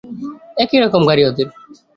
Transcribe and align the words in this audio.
একই 0.63 0.77
রকম 0.83 1.01
গাড়ি 1.09 1.23
ওদের। 1.29 1.47